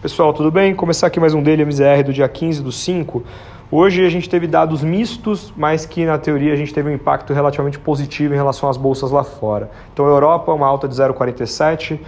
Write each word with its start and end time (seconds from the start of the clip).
Pessoal, 0.00 0.32
tudo 0.32 0.48
bem? 0.48 0.76
Começar 0.76 1.08
aqui 1.08 1.18
mais 1.18 1.34
um 1.34 1.42
Daily 1.42 1.64
MZR 1.64 2.04
do 2.04 2.12
dia 2.12 2.28
15 2.28 2.62
do 2.62 2.70
5. 2.70 3.20
Hoje 3.68 4.06
a 4.06 4.08
gente 4.08 4.30
teve 4.30 4.46
dados 4.46 4.80
mistos, 4.80 5.52
mas 5.56 5.84
que 5.86 6.06
na 6.06 6.16
teoria 6.16 6.52
a 6.52 6.56
gente 6.56 6.72
teve 6.72 6.88
um 6.88 6.92
impacto 6.92 7.32
relativamente 7.32 7.80
positivo 7.80 8.32
em 8.32 8.36
relação 8.36 8.68
às 8.68 8.76
bolsas 8.76 9.10
lá 9.10 9.24
fora. 9.24 9.68
Então, 9.92 10.06
a 10.06 10.08
Europa, 10.08 10.54
uma 10.54 10.68
alta 10.68 10.86
de 10.86 10.94
0,47, 10.94 11.98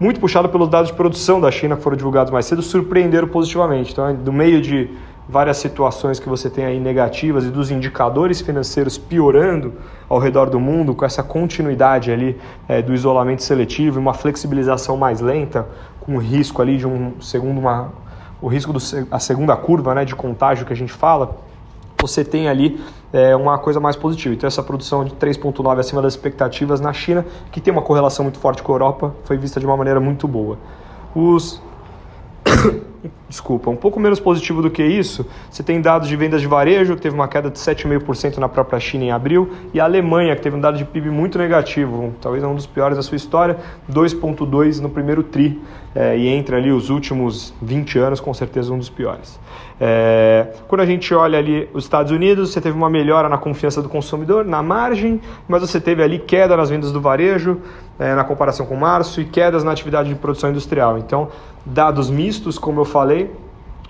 muito 0.00 0.18
puxado 0.18 0.48
pelos 0.48 0.68
dados 0.68 0.90
de 0.90 0.96
produção 0.96 1.40
da 1.40 1.48
China 1.48 1.76
que 1.76 1.82
foram 1.82 1.96
divulgados 1.96 2.32
mais 2.32 2.44
cedo, 2.44 2.60
surpreenderam 2.60 3.28
positivamente. 3.28 3.92
Então, 3.92 4.12
no 4.12 4.32
meio 4.32 4.60
de 4.60 4.90
várias 5.28 5.58
situações 5.58 6.18
que 6.18 6.28
você 6.28 6.48
tem 6.48 6.64
aí 6.64 6.80
negativas 6.80 7.44
e 7.44 7.50
dos 7.50 7.70
indicadores 7.70 8.40
financeiros 8.40 8.96
piorando 8.96 9.74
ao 10.08 10.18
redor 10.18 10.48
do 10.48 10.58
mundo, 10.58 10.94
com 10.94 11.04
essa 11.04 11.22
continuidade 11.22 12.10
ali 12.10 12.40
é, 12.66 12.80
do 12.80 12.94
isolamento 12.94 13.42
seletivo 13.42 13.98
e 13.98 14.00
uma 14.00 14.14
flexibilização 14.14 14.96
mais 14.96 15.20
lenta, 15.20 15.66
com 16.00 16.16
o 16.16 16.18
risco 16.18 16.62
ali 16.62 16.78
de 16.78 16.86
um 16.86 17.20
segundo 17.20 17.58
uma 17.58 17.92
o 18.40 18.46
risco 18.46 18.72
do 18.72 18.78
a 19.10 19.18
segunda 19.18 19.56
curva 19.56 19.94
né, 19.94 20.04
de 20.04 20.14
contágio 20.14 20.64
que 20.64 20.72
a 20.72 20.76
gente 20.76 20.92
fala, 20.92 21.36
você 22.00 22.24
tem 22.24 22.48
ali 22.48 22.80
é, 23.12 23.34
uma 23.34 23.58
coisa 23.58 23.80
mais 23.80 23.96
positiva. 23.96 24.32
Então 24.32 24.46
essa 24.46 24.62
produção 24.62 25.04
de 25.04 25.10
3,9 25.16 25.78
acima 25.80 26.00
das 26.00 26.12
expectativas 26.12 26.80
na 26.80 26.92
China, 26.92 27.26
que 27.50 27.60
tem 27.60 27.72
uma 27.72 27.82
correlação 27.82 28.24
muito 28.24 28.38
forte 28.38 28.62
com 28.62 28.72
a 28.72 28.74
Europa, 28.76 29.14
foi 29.24 29.36
vista 29.36 29.58
de 29.58 29.66
uma 29.66 29.76
maneira 29.76 29.98
muito 29.98 30.28
boa. 30.28 30.56
Os 31.14 31.60
desculpa, 33.28 33.70
um 33.70 33.76
pouco 33.76 34.00
menos 34.00 34.18
positivo 34.18 34.62
do 34.62 34.70
que 34.70 34.82
isso, 34.82 35.26
você 35.50 35.62
tem 35.62 35.80
dados 35.80 36.08
de 36.08 36.16
vendas 36.16 36.40
de 36.40 36.46
varejo, 36.46 36.96
que 36.96 37.02
teve 37.02 37.14
uma 37.14 37.28
queda 37.28 37.50
de 37.50 37.58
7,5% 37.58 38.38
na 38.38 38.48
própria 38.48 38.80
China 38.80 39.04
em 39.04 39.10
abril, 39.10 39.50
e 39.72 39.80
a 39.80 39.84
Alemanha, 39.84 40.34
que 40.34 40.42
teve 40.42 40.56
um 40.56 40.60
dado 40.60 40.78
de 40.78 40.84
PIB 40.84 41.10
muito 41.10 41.38
negativo, 41.38 42.14
talvez 42.20 42.42
um 42.44 42.54
dos 42.54 42.66
piores 42.66 42.96
da 42.96 43.02
sua 43.02 43.16
história, 43.16 43.58
2,2% 43.90 44.80
no 44.80 44.88
primeiro 44.88 45.22
TRI, 45.22 45.60
é, 45.94 46.16
e 46.16 46.28
entre 46.28 46.56
ali 46.56 46.70
os 46.70 46.90
últimos 46.90 47.52
20 47.62 47.98
anos, 47.98 48.20
com 48.20 48.32
certeza 48.34 48.72
um 48.72 48.78
dos 48.78 48.88
piores. 48.88 49.38
É, 49.80 50.48
quando 50.66 50.80
a 50.80 50.86
gente 50.86 51.14
olha 51.14 51.38
ali 51.38 51.68
os 51.72 51.84
Estados 51.84 52.10
Unidos, 52.10 52.50
você 52.50 52.60
teve 52.60 52.76
uma 52.76 52.90
melhora 52.90 53.28
na 53.28 53.38
confiança 53.38 53.80
do 53.80 53.88
consumidor, 53.88 54.44
na 54.44 54.62
margem, 54.62 55.20
mas 55.48 55.60
você 55.60 55.80
teve 55.80 56.02
ali 56.02 56.18
queda 56.18 56.56
nas 56.56 56.70
vendas 56.70 56.90
do 56.92 57.00
varejo, 57.00 57.60
é, 57.98 58.14
na 58.14 58.24
comparação 58.24 58.66
com 58.66 58.74
março, 58.76 59.20
e 59.20 59.24
quedas 59.24 59.62
na 59.64 59.70
atividade 59.70 60.08
de 60.08 60.14
produção 60.14 60.50
industrial. 60.50 60.98
Então, 60.98 61.28
dados 61.64 62.10
mistos, 62.10 62.58
como 62.58 62.80
eu 62.80 62.84
falei, 62.84 63.30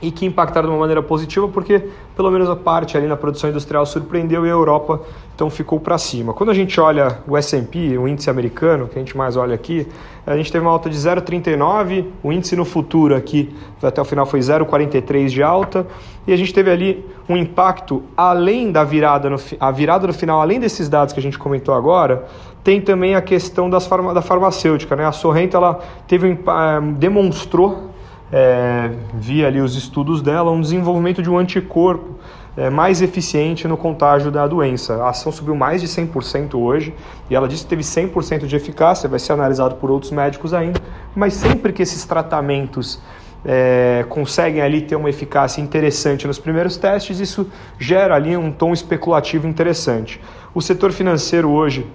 e 0.01 0.11
que 0.11 0.25
impactaram 0.25 0.69
de 0.69 0.73
uma 0.75 0.81
maneira 0.81 1.03
positiva, 1.03 1.49
porque 1.49 1.83
pelo 2.17 2.31
menos 2.31 2.49
a 2.49 2.55
parte 2.55 2.97
ali 2.97 3.07
na 3.07 3.17
produção 3.17 3.51
industrial 3.51 3.85
surpreendeu 3.85 4.47
e 4.47 4.49
a 4.49 4.53
Europa 4.53 5.01
então 5.35 5.51
ficou 5.51 5.79
para 5.81 5.99
cima. 5.99 6.33
Quando 6.33 6.51
a 6.51 6.55
gente 6.55 6.81
olha 6.81 7.19
o 7.27 7.37
S&P, 7.37 7.99
o 7.99 8.07
índice 8.07 8.31
americano, 8.31 8.89
que 8.89 8.97
a 8.97 8.99
gente 8.99 9.17
mais 9.17 9.37
olha 9.37 9.55
aqui, 9.55 9.87
a 10.27 10.37
gente 10.37 10.53
teve 10.53 10.65
uma 10.65 10.71
alta 10.71 10.89
de 10.89 10.97
0,39, 10.97 12.07
o 12.23 12.33
índice 12.33 12.55
no 12.55 12.65
futuro 12.65 13.15
aqui 13.15 13.55
até 13.83 14.01
o 14.01 14.05
final 14.05 14.27
foi 14.27 14.41
0,43 14.41 15.29
de 15.29 15.43
alta, 15.43 15.87
e 16.27 16.33
a 16.33 16.37
gente 16.37 16.53
teve 16.53 16.71
ali 16.71 17.05
um 17.29 17.37
impacto 17.37 18.03
além 18.17 18.71
da 18.71 18.85
virada, 18.85 19.31
no, 19.31 19.37
a 19.59 19.71
virada 19.71 20.07
no 20.07 20.12
final, 20.12 20.41
além 20.41 20.61
desses 20.61 20.89
dados 20.89 21.12
que 21.12 21.21
a 21.21 21.23
gente 21.23 21.39
comentou 21.39 21.75
agora, 21.75 22.27
tem 22.62 22.81
também 22.81 23.15
a 23.15 23.23
questão 23.23 23.71
das 23.71 23.87
farma, 23.87 24.12
da 24.12 24.21
farmacêutica, 24.21 24.95
né? 24.95 25.07
A 25.07 25.12
Sorrento 25.12 25.57
ela 25.57 25.79
teve 26.07 26.27
um, 26.27 26.93
demonstrou 26.93 27.88
é, 28.33 28.91
via 29.15 29.47
ali 29.47 29.61
os 29.61 29.75
estudos 29.77 30.21
dela, 30.21 30.51
um 30.51 30.61
desenvolvimento 30.61 31.23
de 31.23 31.31
um 31.31 31.39
anticorpo 31.39 32.19
é, 32.57 32.69
mais 32.69 33.01
eficiente 33.01 33.67
no 33.69 33.77
contágio 33.77 34.31
da 34.31 34.47
doença. 34.47 35.03
A 35.03 35.11
ação 35.11 35.31
subiu 35.31 35.55
mais 35.55 35.81
de 35.81 35.87
100% 35.87 36.55
hoje 36.55 36.95
e 37.31 37.34
ela 37.34 37.49
disse 37.49 37.65
que 37.65 37.71
teve 37.71 37.83
100% 37.83 38.47
de 38.47 38.56
eficácia, 38.56 39.09
vai 39.09 39.19
ser 39.19 39.33
analisado 39.33 39.77
por 39.77 39.91
outros 39.91 40.11
médicos 40.11 40.53
ainda, 40.53 40.81
mas 41.15 41.34
sempre 41.34 41.73
que 41.73 41.83
esses 41.83 42.05
tratamentos 42.05 43.01
é, 43.45 44.05
conseguem 44.09 44.61
ali 44.61 44.83
ter 44.83 44.97
uma 44.97 45.09
eficácia 45.09 45.61
interessante 45.61 46.27
nos 46.27 46.39
primeiros 46.39 46.77
testes, 46.77 47.21
isso 47.21 47.47
gera 47.78 48.15
ali 48.15 48.37
um 48.37 48.50
tom 48.50 48.72
especulativo 48.72 49.47
interessante. 49.47 50.21
O 50.55 50.60
setor 50.60 50.93
financeiro 50.93 51.50
hoje 51.50 51.87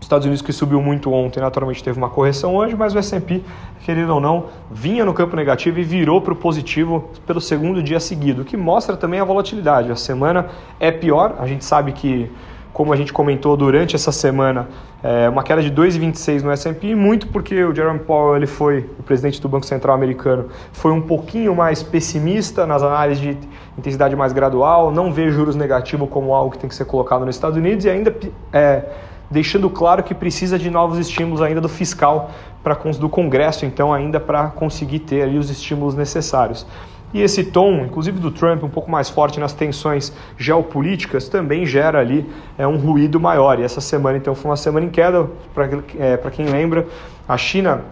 Estados 0.00 0.24
Unidos 0.24 0.42
que 0.42 0.52
subiu 0.52 0.80
muito 0.80 1.12
ontem, 1.12 1.40
naturalmente 1.40 1.82
teve 1.82 1.98
uma 1.98 2.08
correção 2.08 2.54
hoje, 2.54 2.74
mas 2.76 2.94
o 2.94 2.98
S&P, 2.98 3.42
querendo 3.84 4.14
ou 4.14 4.20
não, 4.20 4.46
vinha 4.70 5.04
no 5.04 5.12
campo 5.12 5.36
negativo 5.36 5.78
e 5.78 5.82
virou 5.82 6.20
para 6.20 6.32
o 6.32 6.36
positivo 6.36 7.10
pelo 7.26 7.40
segundo 7.40 7.82
dia 7.82 8.00
seguido, 8.00 8.42
o 8.42 8.44
que 8.44 8.56
mostra 8.56 8.96
também 8.96 9.20
a 9.20 9.24
volatilidade. 9.24 9.90
A 9.90 9.96
semana 9.96 10.46
é 10.80 10.90
pior, 10.90 11.36
a 11.38 11.46
gente 11.46 11.64
sabe 11.64 11.92
que, 11.92 12.30
como 12.72 12.92
a 12.92 12.96
gente 12.96 13.12
comentou 13.12 13.56
durante 13.56 13.96
essa 13.96 14.12
semana, 14.12 14.68
é 15.02 15.28
uma 15.28 15.42
queda 15.42 15.62
de 15.62 15.70
2,26 15.70 16.42
no 16.42 16.50
S&P, 16.50 16.94
muito 16.94 17.28
porque 17.28 17.62
o 17.64 17.74
Jerome 17.74 18.00
Powell, 18.00 18.36
ele 18.36 18.46
foi 18.46 18.88
o 18.98 19.02
presidente 19.02 19.40
do 19.40 19.48
Banco 19.48 19.66
Central 19.66 19.94
americano, 19.94 20.48
foi 20.72 20.90
um 20.90 21.00
pouquinho 21.00 21.54
mais 21.54 21.82
pessimista 21.82 22.66
nas 22.66 22.82
análises 22.82 23.22
de 23.22 23.38
intensidade 23.76 24.16
mais 24.16 24.32
gradual, 24.32 24.90
não 24.90 25.12
vê 25.12 25.30
juros 25.30 25.54
negativos 25.54 26.08
como 26.08 26.34
algo 26.34 26.50
que 26.50 26.58
tem 26.58 26.68
que 26.68 26.74
ser 26.74 26.84
colocado 26.84 27.24
nos 27.24 27.36
Estados 27.36 27.56
Unidos 27.56 27.84
e 27.84 27.90
ainda 27.90 28.14
é, 28.52 28.84
deixando 29.30 29.68
claro 29.68 30.02
que 30.02 30.14
precisa 30.14 30.58
de 30.58 30.70
novos 30.70 30.98
estímulos 30.98 31.42
ainda 31.42 31.60
do 31.60 31.68
fiscal 31.68 32.30
para 32.62 32.74
do 32.74 33.08
Congresso, 33.08 33.64
então 33.64 33.92
ainda 33.92 34.18
para 34.18 34.48
conseguir 34.48 35.00
ter 35.00 35.22
ali 35.22 35.38
os 35.38 35.50
estímulos 35.50 35.94
necessários. 35.94 36.66
E 37.12 37.22
esse 37.22 37.44
tom, 37.44 37.84
inclusive 37.86 38.18
do 38.18 38.30
Trump, 38.30 38.62
um 38.62 38.68
pouco 38.68 38.90
mais 38.90 39.08
forte 39.08 39.40
nas 39.40 39.54
tensões 39.54 40.12
geopolíticas, 40.36 41.28
também 41.28 41.64
gera 41.64 41.98
ali 41.98 42.28
é, 42.58 42.66
um 42.66 42.76
ruído 42.76 43.18
maior. 43.18 43.58
E 43.58 43.62
essa 43.62 43.80
semana, 43.80 44.18
então, 44.18 44.34
foi 44.34 44.50
uma 44.50 44.56
semana 44.58 44.84
em 44.84 44.90
queda. 44.90 45.26
Para 45.54 45.68
é, 45.98 46.16
quem 46.30 46.46
lembra, 46.46 46.86
a 47.26 47.38
China 47.38 47.82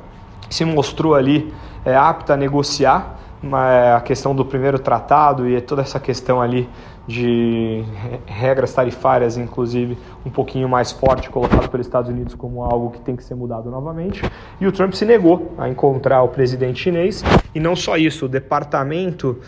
se 0.50 0.64
mostrou 0.66 1.14
ali 1.14 1.53
é, 1.84 1.97
apta 1.97 2.34
a 2.34 2.36
negociar 2.36 3.18
a 3.52 4.00
questão 4.00 4.34
do 4.34 4.44
primeiro 4.44 4.78
tratado 4.78 5.48
e 5.48 5.60
toda 5.60 5.82
essa 5.82 6.00
questão 6.00 6.41
ali 6.41 6.69
de 7.06 7.84
regras 8.26 8.72
tarifárias, 8.72 9.36
inclusive 9.36 9.97
um 10.24 10.30
pouquinho 10.30 10.69
mais 10.69 10.91
forte, 10.91 11.30
colocado 11.30 11.69
pelos 11.69 11.86
Estados 11.86 12.10
Unidos 12.10 12.34
como 12.34 12.64
algo 12.64 12.91
que 12.91 13.00
tem 13.00 13.14
que 13.14 13.22
ser 13.22 13.34
mudado 13.34 13.70
novamente. 13.70 14.22
E 14.60 14.66
o 14.66 14.72
Trump 14.72 14.92
se 14.92 15.04
negou 15.04 15.54
a 15.56 15.69
encontrar 15.69 16.22
o 16.22 16.28
presidente 16.28 16.80
chinês. 16.80 17.22
E 17.54 17.60
não 17.60 17.76
só 17.76 17.97
isso, 17.97 18.26
o 18.26 18.28
departamento, 18.28 19.38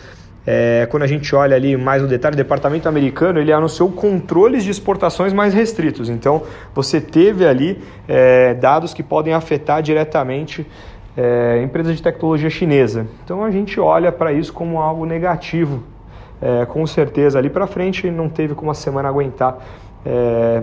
é, 0.46 0.86
quando 0.88 1.02
a 1.02 1.06
gente 1.06 1.34
olha 1.34 1.56
ali 1.56 1.76
mais 1.76 2.00
no 2.00 2.06
detalhe, 2.06 2.34
o 2.34 2.36
departamento 2.36 2.88
americano 2.88 3.40
ele 3.40 3.52
anunciou 3.52 3.90
controles 3.90 4.62
de 4.62 4.70
exportações 4.70 5.32
mais 5.32 5.52
restritos. 5.52 6.08
Então 6.08 6.42
você 6.72 7.00
teve 7.00 7.44
ali 7.44 7.82
é, 8.06 8.54
dados 8.54 8.94
que 8.94 9.02
podem 9.02 9.34
afetar 9.34 9.82
diretamente 9.82 10.64
é, 11.18 11.60
empresas 11.64 11.96
de 11.96 12.02
tecnologia 12.02 12.48
chinesa. 12.48 13.08
Então 13.24 13.42
a 13.42 13.50
gente 13.50 13.80
olha 13.80 14.12
para 14.12 14.32
isso 14.32 14.52
como 14.52 14.80
algo 14.80 15.04
negativo. 15.04 15.82
É, 16.40 16.64
com 16.66 16.86
certeza 16.86 17.36
ali 17.36 17.50
para 17.50 17.66
frente 17.66 18.08
não 18.08 18.28
teve 18.28 18.54
como 18.54 18.70
a 18.70 18.74
semana 18.74 19.08
aguentar 19.08 19.58
é, 20.06 20.62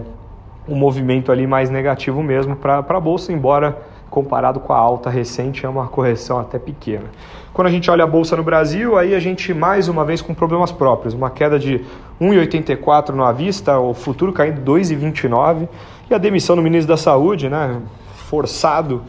um 0.65 0.75
movimento 0.75 1.33
ali 1.33 1.45
mais 1.45 1.69
negativo 1.69 2.23
mesmo 2.23 2.55
para 2.55 2.77
a 2.77 2.99
bolsa, 3.01 3.33
embora 3.33 3.77
comparado 4.09 4.61
com 4.61 4.71
a 4.71 4.77
alta 4.77 5.09
recente 5.09 5.65
é 5.65 5.69
uma 5.69 5.87
correção 5.87 6.39
até 6.39 6.57
pequena. 6.57 7.03
Quando 7.51 7.67
a 7.67 7.71
gente 7.71 7.91
olha 7.91 8.05
a 8.05 8.07
bolsa 8.07 8.37
no 8.37 8.43
Brasil, 8.43 8.97
aí 8.97 9.13
a 9.13 9.19
gente 9.19 9.53
mais 9.53 9.89
uma 9.89 10.05
vez 10.05 10.21
com 10.21 10.33
problemas 10.33 10.71
próprios, 10.71 11.13
uma 11.13 11.29
queda 11.29 11.59
de 11.59 11.83
1,84 12.21 13.09
no 13.09 13.25
à 13.25 13.33
vista, 13.33 13.77
o 13.77 13.93
futuro 13.93 14.31
caindo 14.31 14.61
2,29 14.61 15.67
e 16.09 16.13
a 16.13 16.17
demissão 16.17 16.55
do 16.55 16.61
ministro 16.61 16.87
da 16.87 16.97
Saúde, 16.97 17.49
né, 17.49 17.81
forçado 18.29 19.01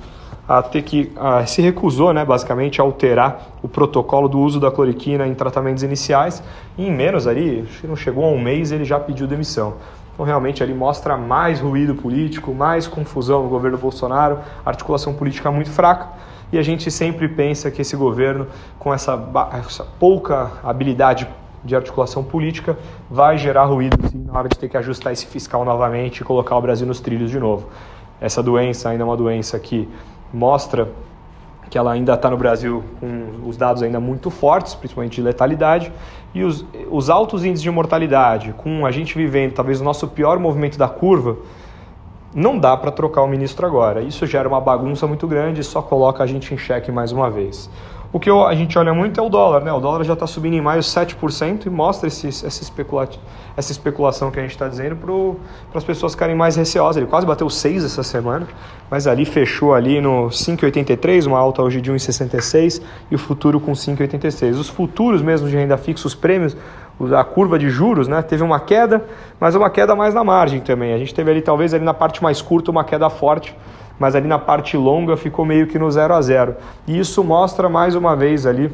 a 0.48 0.62
ter 0.62 0.82
que 0.82 1.12
a, 1.16 1.44
se 1.44 1.60
recusou, 1.60 2.12
né, 2.12 2.24
basicamente, 2.24 2.80
a 2.80 2.84
alterar 2.84 3.48
o 3.62 3.68
protocolo 3.68 4.28
do 4.28 4.38
uso 4.38 4.60
da 4.60 4.70
cloriquina 4.70 5.26
em 5.26 5.34
tratamentos 5.34 5.82
iniciais. 5.82 6.42
E 6.78 6.86
em 6.86 6.92
menos 6.92 7.26
ali, 7.26 7.68
não 7.84 7.96
chegou 7.96 8.24
a 8.24 8.28
um 8.28 8.38
mês, 8.38 8.70
ele 8.70 8.84
já 8.84 8.98
pediu 8.98 9.26
demissão. 9.26 9.74
Então, 10.14 10.24
realmente, 10.24 10.62
ali 10.62 10.72
mostra 10.72 11.16
mais 11.16 11.60
ruído 11.60 11.94
político, 11.94 12.54
mais 12.54 12.86
confusão 12.86 13.42
no 13.42 13.48
governo 13.48 13.76
Bolsonaro, 13.76 14.38
articulação 14.64 15.12
política 15.12 15.50
muito 15.50 15.70
fraca. 15.70 16.08
E 16.52 16.58
a 16.58 16.62
gente 16.62 16.90
sempre 16.90 17.28
pensa 17.28 17.70
que 17.70 17.82
esse 17.82 17.96
governo, 17.96 18.46
com 18.78 18.94
essa, 18.94 19.20
essa 19.52 19.84
pouca 19.98 20.52
habilidade 20.62 21.28
de 21.64 21.74
articulação 21.74 22.22
política, 22.22 22.78
vai 23.10 23.36
gerar 23.36 23.64
ruído 23.64 23.96
sim, 24.08 24.24
na 24.24 24.38
hora 24.38 24.48
de 24.48 24.56
ter 24.56 24.68
que 24.68 24.76
ajustar 24.76 25.12
esse 25.12 25.26
fiscal 25.26 25.64
novamente 25.64 26.20
e 26.20 26.24
colocar 26.24 26.56
o 26.56 26.60
Brasil 26.62 26.86
nos 26.86 27.00
trilhos 27.00 27.30
de 27.30 27.40
novo. 27.40 27.68
Essa 28.20 28.42
doença 28.42 28.88
ainda 28.88 29.02
é 29.02 29.04
uma 29.04 29.16
doença 29.16 29.58
que 29.58 29.88
mostra 30.32 30.88
que 31.68 31.76
ela 31.76 31.92
ainda 31.92 32.14
está 32.14 32.30
no 32.30 32.36
Brasil 32.36 32.84
com 33.00 33.48
os 33.48 33.56
dados 33.56 33.82
ainda 33.82 33.98
muito 33.98 34.30
fortes, 34.30 34.74
principalmente 34.74 35.16
de 35.16 35.22
letalidade, 35.22 35.92
e 36.32 36.44
os, 36.44 36.64
os 36.90 37.10
altos 37.10 37.44
índices 37.44 37.62
de 37.62 37.70
mortalidade, 37.70 38.54
com 38.56 38.86
a 38.86 38.90
gente 38.90 39.16
vivendo 39.16 39.52
talvez 39.52 39.80
o 39.80 39.84
nosso 39.84 40.06
pior 40.08 40.38
movimento 40.38 40.78
da 40.78 40.88
curva, 40.88 41.36
não 42.34 42.58
dá 42.58 42.76
para 42.76 42.90
trocar 42.90 43.22
o 43.22 43.26
ministro 43.26 43.66
agora. 43.66 44.02
Isso 44.02 44.26
gera 44.26 44.46
uma 44.46 44.60
bagunça 44.60 45.06
muito 45.06 45.26
grande 45.26 45.62
e 45.62 45.64
só 45.64 45.80
coloca 45.80 46.22
a 46.22 46.26
gente 46.26 46.52
em 46.52 46.58
xeque 46.58 46.92
mais 46.92 47.10
uma 47.10 47.30
vez. 47.30 47.70
O 48.12 48.20
que 48.20 48.30
a 48.30 48.54
gente 48.54 48.78
olha 48.78 48.94
muito 48.94 49.18
é 49.18 49.22
o 49.22 49.28
dólar, 49.28 49.62
né? 49.62 49.72
O 49.72 49.80
dólar 49.80 50.04
já 50.04 50.12
está 50.12 50.26
subindo 50.26 50.54
em 50.54 50.60
maio 50.60 50.80
7% 50.80 51.66
e 51.66 51.70
mostra 51.70 52.06
esse, 52.06 52.28
essa, 52.28 52.62
especula, 52.62 53.08
essa 53.56 53.72
especulação 53.72 54.30
que 54.30 54.38
a 54.38 54.42
gente 54.42 54.52
está 54.52 54.68
dizendo 54.68 54.96
para 54.96 55.78
as 55.78 55.84
pessoas 55.84 56.12
ficarem 56.12 56.34
mais 56.34 56.56
receosas. 56.56 56.96
Ele 56.98 57.06
quase 57.06 57.26
bateu 57.26 57.50
6 57.50 57.84
essa 57.84 58.02
semana, 58.02 58.46
mas 58.90 59.06
ali 59.06 59.24
fechou 59.24 59.74
ali 59.74 60.00
no 60.00 60.28
5,83, 60.28 61.26
uma 61.26 61.38
alta 61.38 61.62
hoje 61.62 61.80
de 61.80 61.92
1,66 61.92 62.80
e 63.10 63.14
o 63.14 63.18
futuro 63.18 63.58
com 63.58 63.72
5,86. 63.72 64.52
Os 64.52 64.68
futuros 64.68 65.20
mesmo 65.20 65.48
de 65.48 65.56
renda 65.56 65.76
fixa, 65.76 66.06
os 66.06 66.14
prêmios, 66.14 66.56
a 67.14 67.24
curva 67.24 67.58
de 67.58 67.68
juros, 67.68 68.08
né, 68.08 68.22
teve 68.22 68.42
uma 68.42 68.60
queda, 68.60 69.04
mas 69.38 69.54
uma 69.54 69.68
queda 69.68 69.94
mais 69.94 70.14
na 70.14 70.24
margem 70.24 70.60
também. 70.60 70.94
A 70.94 70.98
gente 70.98 71.12
teve 71.12 71.30
ali 71.30 71.42
talvez 71.42 71.74
ali 71.74 71.84
na 71.84 71.92
parte 71.92 72.22
mais 72.22 72.40
curta 72.40 72.70
uma 72.70 72.84
queda 72.84 73.10
forte 73.10 73.54
mas 73.98 74.14
ali 74.14 74.28
na 74.28 74.38
parte 74.38 74.76
longa 74.76 75.16
ficou 75.16 75.44
meio 75.44 75.66
que 75.66 75.78
no 75.78 75.90
0 75.90 76.14
a 76.14 76.20
0. 76.20 76.56
E 76.86 76.98
isso 76.98 77.22
mostra 77.24 77.68
mais 77.68 77.94
uma 77.94 78.14
vez 78.14 78.46
ali 78.46 78.70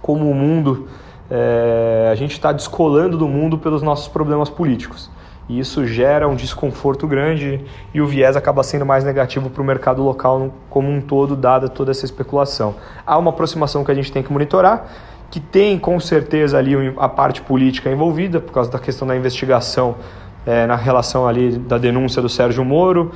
como 0.00 0.30
o 0.30 0.34
mundo, 0.34 0.88
é, 1.30 2.08
a 2.10 2.14
gente 2.14 2.32
está 2.32 2.52
descolando 2.52 3.18
do 3.18 3.28
mundo 3.28 3.58
pelos 3.58 3.82
nossos 3.82 4.08
problemas 4.08 4.48
políticos. 4.48 5.10
E 5.48 5.58
isso 5.58 5.86
gera 5.86 6.28
um 6.28 6.34
desconforto 6.34 7.06
grande 7.06 7.64
e 7.94 8.00
o 8.00 8.06
viés 8.06 8.36
acaba 8.36 8.62
sendo 8.62 8.84
mais 8.84 9.02
negativo 9.02 9.48
para 9.48 9.62
o 9.62 9.64
mercado 9.64 10.02
local 10.02 10.50
como 10.68 10.90
um 10.90 11.00
todo, 11.00 11.34
dada 11.34 11.68
toda 11.68 11.90
essa 11.90 12.04
especulação. 12.04 12.74
Há 13.06 13.16
uma 13.16 13.30
aproximação 13.30 13.82
que 13.82 13.90
a 13.90 13.94
gente 13.94 14.12
tem 14.12 14.22
que 14.22 14.30
monitorar, 14.30 14.86
que 15.30 15.40
tem 15.40 15.78
com 15.78 15.98
certeza 15.98 16.58
ali 16.58 16.74
a 16.98 17.08
parte 17.08 17.40
política 17.40 17.90
envolvida, 17.90 18.40
por 18.40 18.52
causa 18.52 18.70
da 18.70 18.78
questão 18.78 19.08
da 19.08 19.16
investigação 19.16 19.96
é, 20.44 20.66
na 20.66 20.76
relação 20.76 21.26
ali 21.26 21.58
da 21.58 21.78
denúncia 21.78 22.20
do 22.20 22.28
Sérgio 22.28 22.64
Moro 22.64 23.12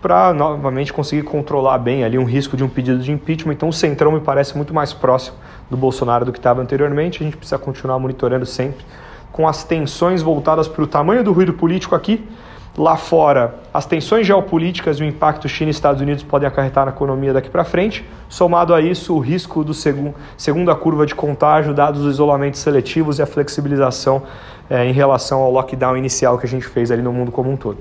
para 0.00 0.32
novamente 0.32 0.92
conseguir 0.92 1.22
controlar 1.22 1.78
bem 1.78 2.04
ali 2.04 2.18
um 2.18 2.24
risco 2.24 2.56
de 2.56 2.62
um 2.62 2.68
pedido 2.68 2.98
de 2.98 3.10
impeachment. 3.10 3.54
Então 3.54 3.68
o 3.68 3.72
Centrão 3.72 4.12
me 4.12 4.20
parece 4.20 4.56
muito 4.56 4.72
mais 4.72 4.92
próximo 4.92 5.36
do 5.70 5.76
Bolsonaro 5.76 6.24
do 6.24 6.32
que 6.32 6.38
estava 6.38 6.60
anteriormente. 6.60 7.22
A 7.22 7.24
gente 7.24 7.36
precisa 7.36 7.58
continuar 7.58 7.98
monitorando 7.98 8.46
sempre 8.46 8.84
com 9.32 9.46
as 9.46 9.64
tensões 9.64 10.22
voltadas 10.22 10.66
para 10.66 10.82
o 10.82 10.86
tamanho 10.86 11.22
do 11.22 11.32
ruído 11.32 11.52
político 11.52 11.94
aqui. 11.94 12.26
Lá 12.78 12.96
fora, 12.96 13.54
as 13.72 13.86
tensões 13.86 14.26
geopolíticas 14.26 14.98
e 14.98 15.02
o 15.02 15.06
impacto 15.06 15.48
China 15.48 15.70
e 15.70 15.72
Estados 15.72 16.02
Unidos 16.02 16.22
podem 16.22 16.46
acarretar 16.46 16.84
na 16.84 16.92
economia 16.92 17.32
daqui 17.32 17.48
para 17.48 17.64
frente. 17.64 18.04
Somado 18.28 18.74
a 18.74 18.82
isso, 18.82 19.14
o 19.14 19.18
risco 19.18 19.64
do 19.64 19.72
segun, 19.72 20.12
segunda 20.36 20.74
curva 20.74 21.06
de 21.06 21.14
contágio, 21.14 21.72
dados 21.72 22.02
os 22.02 22.14
isolamentos 22.14 22.60
seletivos 22.60 23.18
e 23.18 23.22
a 23.22 23.26
flexibilização 23.26 24.22
é, 24.68 24.84
em 24.84 24.92
relação 24.92 25.40
ao 25.40 25.50
lockdown 25.50 25.96
inicial 25.96 26.36
que 26.36 26.44
a 26.44 26.48
gente 26.48 26.66
fez 26.66 26.90
ali 26.90 27.00
no 27.00 27.12
mundo 27.14 27.32
como 27.32 27.50
um 27.50 27.56
todo. 27.56 27.78